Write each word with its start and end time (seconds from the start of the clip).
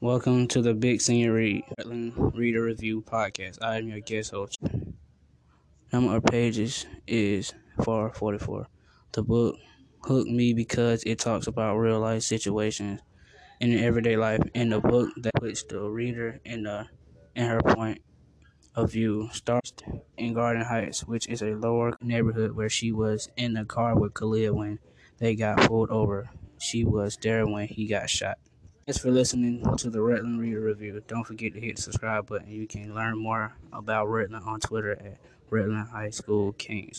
Welcome 0.00 0.46
to 0.48 0.62
the 0.62 0.74
Big 0.74 1.00
Senior 1.00 1.32
Read 1.32 1.64
Reader 1.84 2.62
Review 2.62 3.02
Podcast. 3.02 3.58
I 3.60 3.78
am 3.78 3.88
your 3.88 3.98
guest 3.98 4.30
host. 4.30 4.56
Number 5.92 6.14
of 6.14 6.24
pages 6.24 6.86
is 7.08 7.52
444. 7.82 8.68
The 9.10 9.24
book 9.24 9.56
hooked 10.04 10.30
me 10.30 10.52
because 10.52 11.02
it 11.02 11.18
talks 11.18 11.48
about 11.48 11.78
real 11.78 11.98
life 11.98 12.22
situations 12.22 13.00
in 13.58 13.76
everyday 13.76 14.16
life. 14.16 14.40
In 14.54 14.68
the 14.68 14.78
book 14.78 15.10
that 15.22 15.34
puts 15.34 15.64
the 15.64 15.80
reader 15.80 16.38
in 16.44 16.62
the 16.62 16.86
in 17.34 17.46
her 17.46 17.60
point 17.60 18.00
of 18.76 18.92
view 18.92 19.30
starts 19.32 19.72
in 20.16 20.32
Garden 20.32 20.62
Heights, 20.62 21.08
which 21.08 21.28
is 21.28 21.42
a 21.42 21.56
lower 21.56 21.98
neighborhood 22.00 22.52
where 22.52 22.68
she 22.68 22.92
was 22.92 23.28
in 23.36 23.54
the 23.54 23.64
car 23.64 23.98
with 23.98 24.14
Khalil 24.14 24.54
when 24.54 24.78
they 25.18 25.34
got 25.34 25.66
pulled 25.66 25.90
over. 25.90 26.30
She 26.60 26.84
was 26.84 27.18
there 27.20 27.44
when 27.48 27.66
he 27.66 27.88
got 27.88 28.08
shot. 28.08 28.38
Thanks 28.88 29.02
for 29.02 29.10
listening 29.10 29.62
to 29.76 29.90
the 29.90 30.00
Rutland 30.00 30.40
Reader 30.40 30.62
Review. 30.62 31.02
Don't 31.06 31.22
forget 31.22 31.52
to 31.52 31.60
hit 31.60 31.76
the 31.76 31.82
subscribe 31.82 32.26
button. 32.26 32.48
You 32.48 32.66
can 32.66 32.94
learn 32.94 33.18
more 33.18 33.52
about 33.70 34.08
Rutland 34.08 34.46
on 34.46 34.60
Twitter 34.60 34.92
at 34.92 35.18
Rutland 35.50 35.88
High 35.88 36.08
School 36.08 36.52
Kings. 36.52 36.96